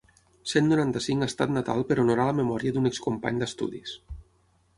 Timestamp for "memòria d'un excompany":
2.41-3.45